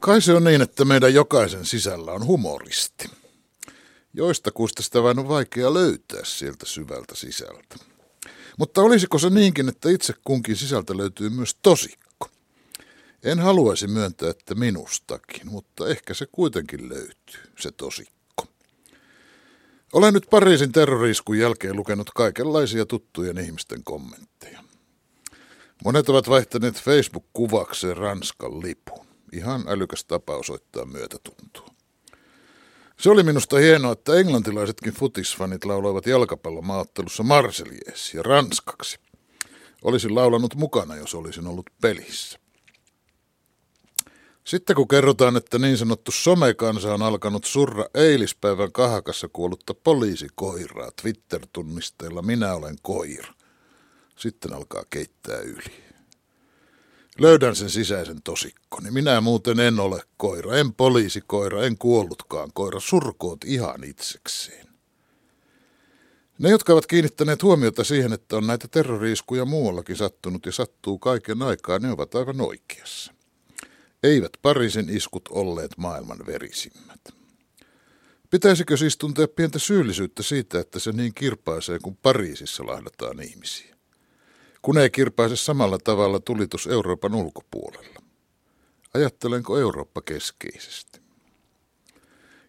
Kai 0.00 0.20
se 0.20 0.34
on 0.34 0.44
niin, 0.44 0.62
että 0.62 0.84
meidän 0.84 1.14
jokaisen 1.14 1.66
sisällä 1.66 2.12
on 2.12 2.26
humoristi. 2.26 3.10
Joista 4.14 4.50
kuista 4.50 4.82
sitä 4.82 5.02
vain 5.02 5.18
on 5.18 5.28
vaikea 5.28 5.74
löytää 5.74 6.24
sieltä 6.24 6.66
syvältä 6.66 7.14
sisältä. 7.14 7.76
Mutta 8.58 8.80
olisiko 8.82 9.18
se 9.18 9.30
niinkin, 9.30 9.68
että 9.68 9.90
itse 9.90 10.14
kunkin 10.24 10.56
sisältä 10.56 10.96
löytyy 10.96 11.30
myös 11.30 11.56
tosikko? 11.62 12.28
En 13.22 13.38
haluaisi 13.38 13.86
myöntää, 13.86 14.30
että 14.30 14.54
minustakin, 14.54 15.50
mutta 15.50 15.88
ehkä 15.88 16.14
se 16.14 16.26
kuitenkin 16.32 16.88
löytyy, 16.88 17.52
se 17.58 17.70
tosikko. 17.70 18.46
Olen 19.92 20.14
nyt 20.14 20.26
Pariisin 20.30 20.72
terroriiskun 20.72 21.38
jälkeen 21.38 21.76
lukenut 21.76 22.10
kaikenlaisia 22.14 22.86
tuttujen 22.86 23.38
ihmisten 23.38 23.84
kommentteja. 23.84 24.64
Monet 25.84 26.08
ovat 26.08 26.28
vaihtaneet 26.28 26.82
Facebook-kuvakseen 26.82 27.96
Ranskan 27.96 28.60
lipun. 28.60 29.09
Ihan 29.32 29.64
älykäs 29.68 30.04
tapa 30.04 30.36
osoittaa 30.36 30.84
myötätuntoa. 30.84 31.70
Se 33.00 33.10
oli 33.10 33.22
minusta 33.22 33.56
hienoa, 33.56 33.92
että 33.92 34.14
englantilaisetkin 34.14 34.92
futisfanit 34.92 35.64
lauloivat 35.64 36.06
jalkapallomaattelussa 36.06 37.22
Marselies 37.22 38.14
ja 38.14 38.22
ranskaksi. 38.22 38.98
Olisin 39.82 40.14
laulanut 40.14 40.54
mukana, 40.54 40.96
jos 40.96 41.14
olisin 41.14 41.46
ollut 41.46 41.70
pelissä. 41.80 42.38
Sitten 44.44 44.76
kun 44.76 44.88
kerrotaan, 44.88 45.36
että 45.36 45.58
niin 45.58 45.78
sanottu 45.78 46.12
somekansa 46.12 46.94
on 46.94 47.02
alkanut 47.02 47.44
surra 47.44 47.84
eilispäivän 47.94 48.72
kahakassa 48.72 49.28
kuollutta 49.32 49.74
poliisikoiraa 49.74 50.90
Twitter-tunnisteilla 51.02 52.22
minä 52.22 52.54
olen 52.54 52.76
koira. 52.82 53.34
Sitten 54.16 54.52
alkaa 54.52 54.84
keittää 54.90 55.38
yli. 55.38 55.89
Löydän 57.18 57.56
sen 57.56 57.70
sisäisen 57.70 58.22
tosikkoni. 58.22 58.90
Minä 58.90 59.20
muuten 59.20 59.60
en 59.60 59.80
ole 59.80 60.00
koira, 60.16 60.56
en 60.56 60.74
poliisikoira, 60.74 61.64
en 61.64 61.78
kuollutkaan 61.78 62.50
koira. 62.54 62.80
Surkoot 62.80 63.44
ihan 63.44 63.84
itsekseen. 63.84 64.66
Ne, 66.38 66.50
jotka 66.50 66.72
ovat 66.72 66.86
kiinnittäneet 66.86 67.42
huomiota 67.42 67.84
siihen, 67.84 68.12
että 68.12 68.36
on 68.36 68.46
näitä 68.46 68.68
terroriiskuja 68.68 69.44
muuallakin 69.44 69.96
sattunut 69.96 70.46
ja 70.46 70.52
sattuu 70.52 70.98
kaiken 70.98 71.42
aikaa, 71.42 71.78
ne 71.78 71.90
ovat 71.92 72.14
aivan 72.14 72.40
oikeassa. 72.40 73.14
Eivät 74.02 74.32
Pariisin 74.42 74.88
iskut 74.88 75.28
olleet 75.30 75.70
maailman 75.76 76.18
verisimmät. 76.26 77.00
Pitäisikö 78.30 78.76
siis 78.76 78.96
tuntea 78.96 79.28
pientä 79.28 79.58
syyllisyyttä 79.58 80.22
siitä, 80.22 80.60
että 80.60 80.78
se 80.78 80.92
niin 80.92 81.14
kirpaisee, 81.14 81.78
kun 81.78 81.96
Pariisissa 81.96 82.66
lahdataan 82.66 83.22
ihmisiä? 83.22 83.76
Kun 84.62 84.78
ei 84.78 84.90
kirpaise 84.90 85.36
samalla 85.36 85.78
tavalla 85.78 86.20
tulitus 86.20 86.66
Euroopan 86.66 87.14
ulkopuolella. 87.14 88.00
Ajattelenko 88.94 89.58
Eurooppa 89.58 90.02
keskeisesti? 90.02 91.00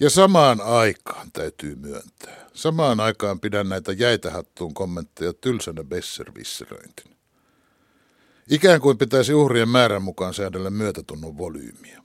Ja 0.00 0.10
samaan 0.10 0.60
aikaan 0.60 1.32
täytyy 1.32 1.74
myöntää. 1.74 2.46
Samaan 2.54 3.00
aikaan 3.00 3.40
pidän 3.40 3.68
näitä 3.68 3.92
jäitähattuun 3.92 4.74
kommentteja 4.74 5.32
tylsänä 5.32 5.84
besservisseröintinä. 5.84 7.16
Ikään 8.50 8.80
kuin 8.80 8.98
pitäisi 8.98 9.34
uhrien 9.34 9.68
määrän 9.68 10.02
mukaan 10.02 10.34
säädellä 10.34 10.70
myötätunnon 10.70 11.38
volyymiä. 11.38 12.02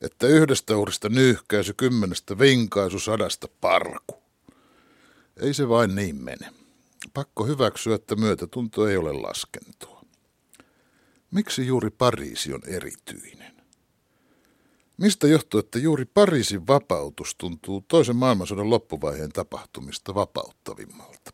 Että 0.00 0.26
yhdestä 0.26 0.76
uhrista 0.76 1.08
nyyhkäisy, 1.08 1.74
kymmenestä 1.74 2.38
vinkaisu, 2.38 2.98
sadasta 2.98 3.48
parku. 3.60 4.22
Ei 5.36 5.54
se 5.54 5.68
vain 5.68 5.94
niin 5.94 6.16
mene. 6.16 6.61
Pakko 7.14 7.44
hyväksyä, 7.44 7.94
että 7.94 8.16
myötätunto 8.16 8.88
ei 8.88 8.96
ole 8.96 9.12
laskentua. 9.12 10.02
Miksi 11.30 11.66
juuri 11.66 11.90
Pariisi 11.90 12.54
on 12.54 12.60
erityinen? 12.66 13.52
Mistä 14.96 15.26
johtuu, 15.26 15.60
että 15.60 15.78
juuri 15.78 16.04
Pariisin 16.04 16.66
vapautus 16.66 17.34
tuntuu 17.34 17.84
toisen 17.88 18.16
maailmansodan 18.16 18.70
loppuvaiheen 18.70 19.32
tapahtumista 19.32 20.14
vapauttavimmalta? 20.14 21.30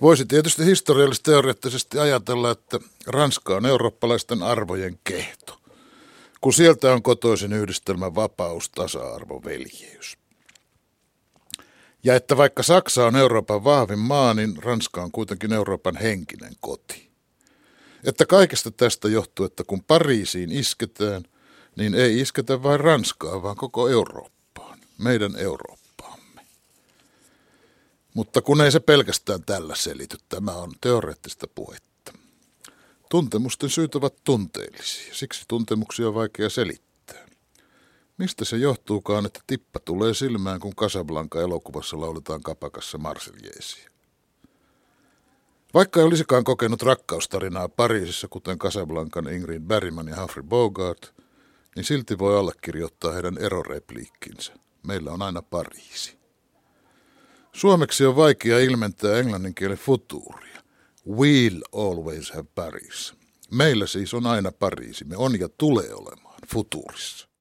Voisi 0.00 0.26
tietysti 0.26 0.64
historiallisesti 0.64 1.30
teoreettisesti 1.30 1.98
ajatella, 1.98 2.50
että 2.50 2.80
Ranska 3.06 3.56
on 3.56 3.66
eurooppalaisten 3.66 4.42
arvojen 4.42 4.98
kehto, 5.04 5.58
kun 6.40 6.52
sieltä 6.52 6.92
on 6.92 7.02
kotoisin 7.02 7.52
yhdistelmä 7.52 8.14
vapaus, 8.14 8.70
tasa-arvo, 8.70 9.42
veljeys. 9.44 10.18
Ja 12.06 12.14
että 12.14 12.36
vaikka 12.36 12.62
Saksa 12.62 13.06
on 13.06 13.16
Euroopan 13.16 13.64
vahvin 13.64 13.98
maa, 13.98 14.34
niin 14.34 14.62
Ranska 14.62 15.02
on 15.02 15.12
kuitenkin 15.12 15.52
Euroopan 15.52 15.96
henkinen 15.96 16.52
koti. 16.60 17.10
Että 18.04 18.26
kaikesta 18.26 18.70
tästä 18.70 19.08
johtuu, 19.08 19.46
että 19.46 19.64
kun 19.64 19.84
Pariisiin 19.84 20.52
isketään, 20.52 21.22
niin 21.76 21.94
ei 21.94 22.20
isketä 22.20 22.62
vain 22.62 22.80
Ranskaa, 22.80 23.42
vaan 23.42 23.56
koko 23.56 23.88
Eurooppaan, 23.88 24.78
meidän 24.98 25.36
Eurooppaamme. 25.36 26.46
Mutta 28.14 28.42
kun 28.42 28.60
ei 28.60 28.72
se 28.72 28.80
pelkästään 28.80 29.44
tällä 29.44 29.74
selity, 29.74 30.16
tämä 30.28 30.52
on 30.52 30.72
teoreettista 30.80 31.46
puhetta. 31.54 32.12
Tuntemusten 33.10 33.70
syyt 33.70 33.94
ovat 33.94 34.14
tunteellisia, 34.24 35.14
siksi 35.14 35.44
tuntemuksia 35.48 36.08
on 36.08 36.14
vaikea 36.14 36.50
selittää. 36.50 36.85
Mistä 38.18 38.44
se 38.44 38.56
johtuukaan, 38.56 39.26
että 39.26 39.40
tippa 39.46 39.80
tulee 39.80 40.14
silmään, 40.14 40.60
kun 40.60 40.74
Casablanca 40.74 41.40
elokuvassa 41.40 42.00
lauletaan 42.00 42.42
kapakassa 42.42 42.98
Marseljeesiä? 42.98 43.90
Vaikka 45.74 46.00
ei 46.00 46.06
olisikaan 46.06 46.44
kokenut 46.44 46.82
rakkaustarinaa 46.82 47.68
Pariisissa, 47.68 48.28
kuten 48.28 48.58
Casablancan 48.58 49.28
Ingrid 49.28 49.62
Bergman 49.62 50.08
ja 50.08 50.16
Humphrey 50.16 50.42
Bogart, 50.42 51.14
niin 51.76 51.84
silti 51.84 52.18
voi 52.18 52.38
allekirjoittaa 52.38 53.12
heidän 53.12 53.38
erorepliikkinsä. 53.38 54.52
Meillä 54.86 55.12
on 55.12 55.22
aina 55.22 55.42
Pariisi. 55.42 56.18
Suomeksi 57.52 58.06
on 58.06 58.16
vaikea 58.16 58.58
ilmentää 58.58 59.18
englannin 59.18 59.54
kielen 59.54 59.78
futuuria. 59.78 60.62
We'll 61.08 61.62
always 61.72 62.32
have 62.32 62.48
Paris. 62.54 63.14
Meillä 63.50 63.86
siis 63.86 64.14
on 64.14 64.26
aina 64.26 64.52
Pariisi. 64.52 65.04
Me 65.04 65.16
on 65.16 65.40
ja 65.40 65.48
tulee 65.48 65.94
olemaan 65.94 66.40
futuurissa. 66.48 67.28